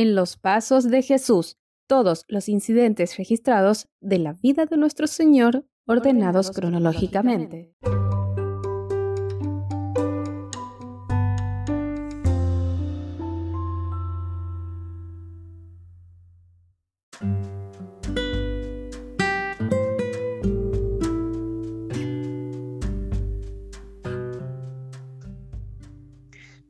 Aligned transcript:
En 0.00 0.14
los 0.14 0.36
pasos 0.36 0.88
de 0.88 1.02
Jesús, 1.02 1.58
todos 1.88 2.24
los 2.28 2.48
incidentes 2.48 3.16
registrados 3.16 3.88
de 3.98 4.20
la 4.20 4.32
vida 4.32 4.64
de 4.64 4.76
nuestro 4.76 5.08
Señor 5.08 5.66
ordenados, 5.88 6.52
cronológicamente. 6.52 7.74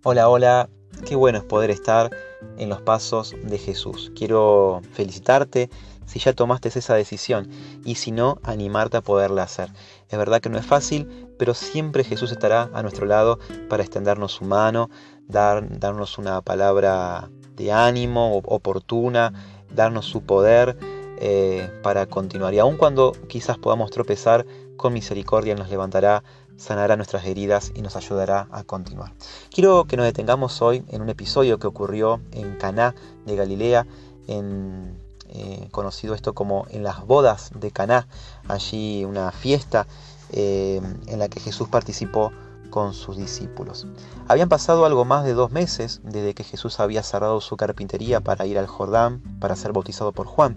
Hola, 0.03 0.31
hola, 0.31 0.71
qué 1.07 1.15
bueno 1.15 1.37
es 1.37 1.45
poder 1.45 1.71
estar 1.71 2.11
en 2.57 2.69
los 2.69 2.81
pasos 2.81 3.35
de 3.43 3.59
Jesús. 3.59 4.13
Quiero 4.15 4.81
felicitarte 4.93 5.71
si 6.07 6.19
ya 6.19 6.33
tomaste 6.33 6.71
esa 6.71 6.95
decisión 6.95 7.49
y 7.85 7.97
si 7.97 8.13
no, 8.13 8.39
animarte 8.43 8.97
a 8.97 9.03
poderla 9.03 9.43
hacer. 9.43 9.71
Es 10.09 10.19
verdad 10.19 10.41
que 10.41 10.49
no 10.49 10.59
es 10.59 10.65
fácil, 10.65 11.29
pero 11.39 11.55
siempre 11.55 12.03
Jesús 12.03 12.33
estará 12.33 12.71
a 12.73 12.83
nuestro 12.83 13.07
lado 13.07 13.39
para 13.69 13.83
extendernos 13.83 14.33
su 14.33 14.45
mano, 14.45 14.89
dar, 15.27 15.79
darnos 15.79 16.17
una 16.17 16.41
palabra 16.41 17.29
de 17.57 17.73
ánimo 17.73 18.39
oportuna, 18.39 19.33
darnos 19.75 20.07
su 20.07 20.23
poder 20.23 20.79
eh, 21.21 21.71
para 21.83 22.07
continuar. 22.07 22.55
Y 22.55 22.59
aun 22.59 22.77
cuando 22.77 23.13
quizás 23.29 23.59
podamos 23.59 23.91
tropezar, 23.91 24.47
con 24.77 24.93
misericordia 24.95 25.55
nos 25.57 25.69
levantará 25.69 26.23
sanará 26.59 26.97
nuestras 26.97 27.25
heridas 27.25 27.73
y 27.75 27.81
nos 27.81 27.97
ayudará 27.97 28.49
a 28.51 28.65
continuar. 28.65 29.13
Quiero 29.51 29.87
que 29.87 29.97
nos 29.97 30.05
detengamos 30.05 30.61
hoy 30.61 30.85
en 30.89 31.01
un 31.01 31.09
episodio 31.09 31.59
que 31.59 31.67
ocurrió 31.67 32.21
en 32.33 32.57
Caná 32.57 32.95
de 33.25 33.37
Galilea, 33.37 33.87
en, 34.27 34.99
eh, 35.31 35.69
conocido 35.71 36.15
esto 36.15 36.35
como 36.35 36.67
en 36.71 36.83
las 36.83 37.07
bodas 37.07 37.53
de 37.55 37.71
Caná, 37.71 38.07
allí 38.49 39.05
una 39.05 39.31
fiesta 39.31 39.87
eh, 40.33 40.81
en 41.07 41.19
la 41.19 41.29
que 41.29 41.41
Jesús 41.41 41.69
participó 41.69 42.33
con 42.71 42.93
sus 42.93 43.17
discípulos. 43.17 43.87
Habían 44.27 44.49
pasado 44.49 44.85
algo 44.85 45.05
más 45.05 45.25
de 45.25 45.33
dos 45.33 45.51
meses 45.51 46.01
desde 46.03 46.35
que 46.35 46.45
Jesús 46.45 46.81
había 46.81 47.03
cerrado 47.03 47.41
su 47.41 47.57
carpintería 47.57 48.21
para 48.21 48.45
ir 48.47 48.59
al 48.59 48.67
Jordán 48.67 49.23
para 49.41 49.57
ser 49.57 49.73
bautizado 49.73 50.13
por 50.13 50.27
Juan. 50.27 50.55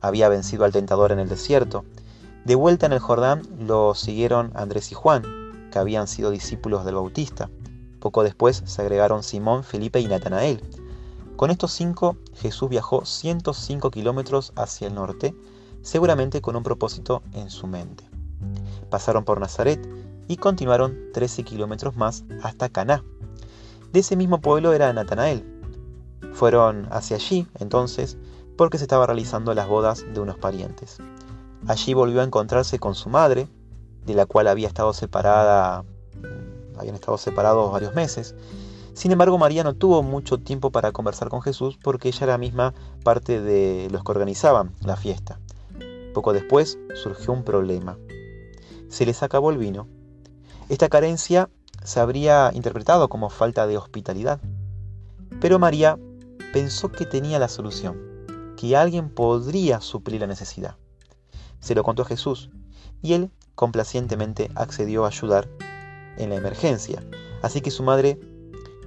Había 0.00 0.28
vencido 0.28 0.64
al 0.64 0.72
tentador 0.72 1.12
en 1.12 1.20
el 1.20 1.28
desierto 1.28 1.84
de 2.46 2.54
vuelta 2.54 2.86
en 2.86 2.92
el 2.92 3.00
Jordán 3.00 3.42
lo 3.58 3.92
siguieron 3.96 4.52
Andrés 4.54 4.92
y 4.92 4.94
Juan, 4.94 5.24
que 5.72 5.80
habían 5.80 6.06
sido 6.06 6.30
discípulos 6.30 6.84
del 6.84 6.94
Bautista. 6.94 7.50
Poco 7.98 8.22
después 8.22 8.62
se 8.64 8.82
agregaron 8.82 9.24
Simón, 9.24 9.64
Felipe 9.64 9.98
y 9.98 10.06
Natanael. 10.06 10.62
Con 11.34 11.50
estos 11.50 11.72
cinco, 11.72 12.16
Jesús 12.34 12.68
viajó 12.68 13.04
105 13.04 13.90
kilómetros 13.90 14.52
hacia 14.54 14.86
el 14.86 14.94
norte, 14.94 15.34
seguramente 15.82 16.40
con 16.40 16.54
un 16.54 16.62
propósito 16.62 17.24
en 17.32 17.50
su 17.50 17.66
mente. 17.66 18.08
Pasaron 18.90 19.24
por 19.24 19.40
Nazaret 19.40 19.84
y 20.28 20.36
continuaron 20.36 20.96
13 21.14 21.42
kilómetros 21.42 21.96
más 21.96 22.22
hasta 22.44 22.68
Caná. 22.68 23.02
De 23.92 24.00
ese 24.00 24.14
mismo 24.14 24.40
pueblo 24.40 24.72
era 24.72 24.92
Natanael. 24.92 25.44
Fueron 26.32 26.86
hacia 26.92 27.16
allí, 27.16 27.48
entonces, 27.58 28.16
porque 28.56 28.78
se 28.78 28.84
estaban 28.84 29.08
realizando 29.08 29.52
las 29.52 29.66
bodas 29.66 30.04
de 30.14 30.20
unos 30.20 30.38
parientes. 30.38 30.98
Allí 31.68 31.94
volvió 31.94 32.20
a 32.20 32.24
encontrarse 32.24 32.78
con 32.78 32.94
su 32.94 33.08
madre, 33.08 33.48
de 34.04 34.14
la 34.14 34.26
cual 34.26 34.46
había 34.46 34.68
estado 34.68 34.92
separada, 34.92 35.84
habían 36.78 36.94
estado 36.94 37.18
separados 37.18 37.72
varios 37.72 37.94
meses. 37.94 38.36
Sin 38.94 39.10
embargo, 39.10 39.36
María 39.36 39.64
no 39.64 39.74
tuvo 39.74 40.02
mucho 40.02 40.38
tiempo 40.38 40.70
para 40.70 40.92
conversar 40.92 41.28
con 41.28 41.42
Jesús 41.42 41.76
porque 41.82 42.08
ella 42.08 42.24
era 42.24 42.38
misma 42.38 42.72
parte 43.02 43.40
de 43.40 43.88
los 43.90 44.04
que 44.04 44.12
organizaban 44.12 44.74
la 44.80 44.96
fiesta. 44.96 45.40
Poco 46.14 46.32
después 46.32 46.78
surgió 46.94 47.32
un 47.32 47.42
problema. 47.42 47.98
Se 48.88 49.04
les 49.04 49.22
acabó 49.24 49.50
el 49.50 49.58
vino. 49.58 49.88
Esta 50.68 50.88
carencia 50.88 51.50
se 51.82 52.00
habría 52.00 52.52
interpretado 52.54 53.08
como 53.08 53.28
falta 53.28 53.66
de 53.66 53.76
hospitalidad. 53.76 54.40
Pero 55.40 55.58
María 55.58 55.98
pensó 56.52 56.90
que 56.92 57.06
tenía 57.06 57.38
la 57.38 57.48
solución, 57.48 57.98
que 58.56 58.76
alguien 58.76 59.10
podría 59.10 59.80
suplir 59.80 60.20
la 60.20 60.26
necesidad. 60.26 60.76
Se 61.66 61.74
lo 61.74 61.82
contó 61.82 62.02
a 62.02 62.04
Jesús 62.04 62.48
y 63.02 63.14
él 63.14 63.32
complacientemente 63.56 64.52
accedió 64.54 65.04
a 65.04 65.08
ayudar 65.08 65.48
en 66.16 66.30
la 66.30 66.36
emergencia. 66.36 67.02
Así 67.42 67.60
que 67.60 67.72
su 67.72 67.82
madre 67.82 68.20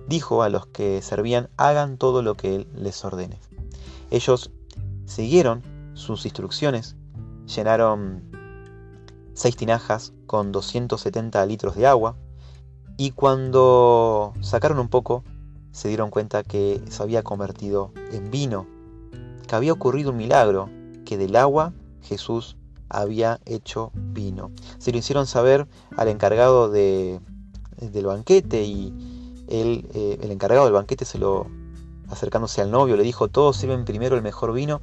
dijo 0.07 0.44
a 0.44 0.50
los 0.50 0.66
que 0.67 1.01
servían 1.01 1.50
hagan 1.57 1.97
todo 1.97 2.22
lo 2.22 2.35
que 2.35 2.56
él 2.56 2.67
les 2.73 3.03
ordene. 3.03 3.38
Ellos 4.12 4.51
siguieron 5.06 5.62
sus 5.94 6.23
instrucciones, 6.23 6.95
llenaron 7.53 8.23
seis 9.34 9.57
tinajas 9.57 10.13
con 10.25 10.53
270 10.53 11.46
litros 11.47 11.75
de 11.75 11.85
agua 11.85 12.16
y 12.96 13.11
cuando 13.11 14.31
sacaron 14.40 14.79
un 14.79 14.88
poco 14.88 15.25
se 15.73 15.90
dieron 15.90 16.11
cuenta 16.11 16.44
que 16.44 16.81
se 16.90 17.03
había 17.03 17.23
convertido 17.23 17.91
en 18.13 18.31
vino, 18.31 18.67
que 19.50 19.56
había 19.57 19.73
ocurrido 19.73 20.11
un 20.11 20.17
milagro, 20.17 20.69
que 21.03 21.17
del 21.17 21.35
agua 21.35 21.73
Jesús 22.01 22.56
había 22.90 23.40
hecho 23.46 23.92
vino. 23.94 24.52
Se 24.78 24.92
lo 24.92 24.98
hicieron 24.98 25.28
saber 25.28 25.68
al 25.96 26.08
encargado 26.08 26.70
de, 26.70 27.20
del 27.78 28.06
banquete 28.06 28.64
y 28.64 29.46
él, 29.48 29.88
eh, 29.94 30.20
el 30.22 30.32
encargado 30.32 30.66
del 30.66 30.74
banquete 30.74 31.06
se 31.06 31.18
lo 31.18 31.48
acercándose 32.10 32.62
al 32.62 32.72
novio 32.72 32.98
le 32.98 33.04
dijo 33.04 33.28
todos 33.28 33.56
sirven 33.56 33.86
primero 33.86 34.16
el 34.16 34.24
mejor 34.24 34.52
vino 34.52 34.82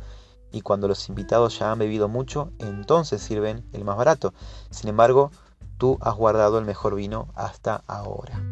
y 0.53 0.61
cuando 0.61 0.87
los 0.87 1.09
invitados 1.09 1.59
ya 1.59 1.73
han 1.73 1.79
bebido 1.81 2.09
mucho 2.09 2.53
entonces 2.59 3.21
sirven 3.21 3.65
el 3.73 3.85
más 3.85 3.97
barato. 3.97 4.33
Sin 4.71 4.89
embargo, 4.89 5.31
tú 5.77 5.99
has 6.01 6.15
guardado 6.15 6.59
el 6.59 6.65
mejor 6.65 6.95
vino 6.95 7.29
hasta 7.35 7.83
ahora. 7.87 8.43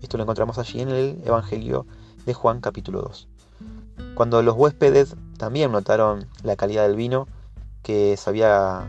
Esto 0.00 0.16
lo 0.16 0.24
encontramos 0.24 0.58
allí 0.58 0.80
en 0.80 0.88
el 0.90 1.22
Evangelio 1.24 1.86
de 2.26 2.34
Juan 2.34 2.60
capítulo 2.60 3.02
2. 3.02 3.28
Cuando 4.14 4.42
los 4.42 4.56
huéspedes 4.56 5.16
también 5.38 5.72
notaron 5.72 6.28
la 6.42 6.56
calidad 6.56 6.86
del 6.86 6.96
vino, 6.96 7.26
que 7.82 8.16
sabía 8.16 8.88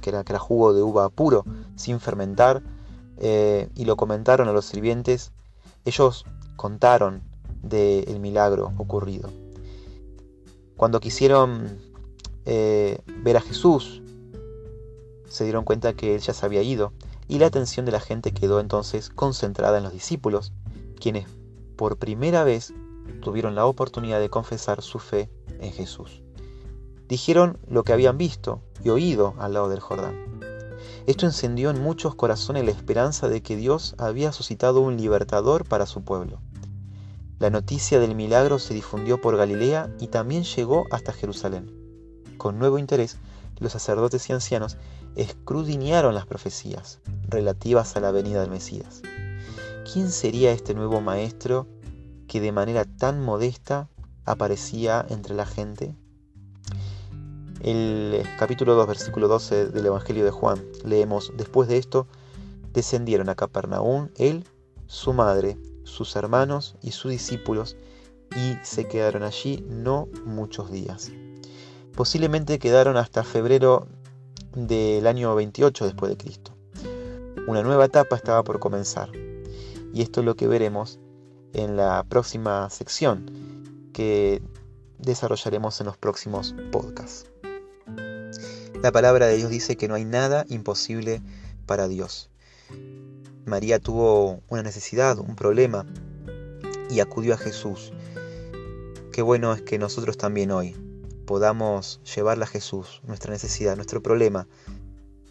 que, 0.00 0.10
era, 0.10 0.24
que, 0.24 0.32
era, 0.32 0.38
jugo 0.38 0.72
de 0.72 0.82
uva 0.82 1.08
puro, 1.08 1.44
sin 1.76 2.00
fermentar, 2.00 2.62
eh, 3.18 3.68
y 3.74 3.84
lo 3.84 3.96
comentaron 3.96 4.48
a 4.48 4.52
los 4.52 4.64
sirvientes, 4.64 5.32
ellos 5.84 6.24
contaron 6.56 7.22
del 7.62 8.20
milagro 8.20 8.72
ocurrido. 8.78 9.30
Cuando 10.76 11.00
quisieron 11.00 11.78
eh, 12.46 13.00
ver 13.22 13.36
a 13.36 13.40
Jesús, 13.40 14.02
se 15.28 15.44
dieron 15.44 15.64
cuenta 15.64 15.92
que 15.92 16.14
él 16.14 16.20
ya 16.20 16.32
se 16.32 16.46
había 16.46 16.62
ido, 16.62 16.92
y 17.28 17.38
la 17.38 17.46
atención 17.46 17.86
de 17.86 17.92
la 17.92 18.00
gente 18.00 18.32
quedó 18.32 18.60
entonces 18.60 19.10
concentrada 19.10 19.78
en 19.78 19.84
los 19.84 19.92
discípulos, 19.92 20.52
quienes 20.98 21.26
por 21.76 21.96
primera 21.98 22.44
vez 22.44 22.72
tuvieron 23.22 23.54
la 23.54 23.66
oportunidad 23.66 24.20
de 24.20 24.30
confesar 24.30 24.82
su 24.82 24.98
fe 24.98 25.30
en 25.60 25.72
Jesús 25.72 26.22
dijeron 27.10 27.58
lo 27.68 27.82
que 27.82 27.92
habían 27.92 28.16
visto 28.16 28.62
y 28.84 28.88
oído 28.88 29.34
al 29.38 29.54
lado 29.54 29.68
del 29.68 29.80
Jordán. 29.80 30.14
Esto 31.06 31.26
encendió 31.26 31.70
en 31.70 31.82
muchos 31.82 32.14
corazones 32.14 32.64
la 32.64 32.70
esperanza 32.70 33.28
de 33.28 33.42
que 33.42 33.56
Dios 33.56 33.96
había 33.98 34.32
suscitado 34.32 34.80
un 34.80 34.96
libertador 34.96 35.66
para 35.66 35.86
su 35.86 36.02
pueblo. 36.02 36.40
La 37.40 37.50
noticia 37.50 37.98
del 37.98 38.14
milagro 38.14 38.60
se 38.60 38.74
difundió 38.74 39.20
por 39.20 39.36
Galilea 39.36 39.90
y 39.98 40.06
también 40.06 40.44
llegó 40.44 40.86
hasta 40.92 41.12
Jerusalén. 41.12 41.74
Con 42.38 42.60
nuevo 42.60 42.78
interés, 42.78 43.18
los 43.58 43.72
sacerdotes 43.72 44.30
y 44.30 44.32
ancianos 44.32 44.76
escudriñaron 45.16 46.14
las 46.14 46.26
profecías 46.26 47.00
relativas 47.28 47.96
a 47.96 48.00
la 48.00 48.12
venida 48.12 48.40
del 48.40 48.50
Mesías. 48.50 49.02
¿Quién 49.92 50.12
sería 50.12 50.52
este 50.52 50.74
nuevo 50.74 51.00
maestro 51.00 51.66
que 52.28 52.40
de 52.40 52.52
manera 52.52 52.84
tan 52.84 53.20
modesta 53.20 53.88
aparecía 54.24 55.04
entre 55.08 55.34
la 55.34 55.44
gente? 55.44 55.96
El 57.60 58.24
capítulo 58.38 58.74
2, 58.74 58.86
versículo 58.86 59.28
12 59.28 59.66
del 59.66 59.84
Evangelio 59.84 60.24
de 60.24 60.30
Juan, 60.30 60.64
leemos, 60.82 61.30
después 61.36 61.68
de 61.68 61.76
esto, 61.76 62.06
descendieron 62.72 63.28
a 63.28 63.34
Capernaum 63.34 64.08
él, 64.16 64.44
su 64.86 65.12
madre, 65.12 65.58
sus 65.84 66.16
hermanos 66.16 66.76
y 66.80 66.92
sus 66.92 67.10
discípulos, 67.10 67.76
y 68.34 68.56
se 68.62 68.88
quedaron 68.88 69.24
allí 69.24 69.62
no 69.68 70.08
muchos 70.24 70.70
días. 70.70 71.12
Posiblemente 71.94 72.58
quedaron 72.58 72.96
hasta 72.96 73.24
febrero 73.24 73.86
del 74.54 75.06
año 75.06 75.34
28 75.34 75.84
después 75.84 76.08
de 76.08 76.16
Cristo. 76.16 76.52
Una 77.46 77.62
nueva 77.62 77.84
etapa 77.84 78.16
estaba 78.16 78.42
por 78.42 78.58
comenzar, 78.58 79.10
y 79.92 80.00
esto 80.00 80.20
es 80.20 80.26
lo 80.26 80.34
que 80.34 80.48
veremos 80.48 80.98
en 81.52 81.76
la 81.76 82.06
próxima 82.08 82.70
sección 82.70 83.90
que 83.92 84.40
desarrollaremos 84.98 85.78
en 85.80 85.86
los 85.88 85.98
próximos 85.98 86.54
podcasts. 86.72 87.30
La 88.82 88.92
palabra 88.92 89.26
de 89.26 89.36
Dios 89.36 89.50
dice 89.50 89.76
que 89.76 89.88
no 89.88 89.94
hay 89.94 90.06
nada 90.06 90.46
imposible 90.48 91.20
para 91.66 91.86
Dios. 91.86 92.30
María 93.44 93.78
tuvo 93.78 94.40
una 94.48 94.62
necesidad, 94.62 95.18
un 95.18 95.36
problema, 95.36 95.84
y 96.88 97.00
acudió 97.00 97.34
a 97.34 97.36
Jesús. 97.36 97.92
Qué 99.12 99.20
bueno 99.20 99.52
es 99.52 99.60
que 99.60 99.78
nosotros 99.78 100.16
también 100.16 100.50
hoy 100.50 100.74
podamos 101.26 102.00
llevarle 102.16 102.44
a 102.44 102.46
Jesús 102.46 103.02
nuestra 103.06 103.32
necesidad, 103.32 103.76
nuestro 103.76 104.02
problema, 104.02 104.48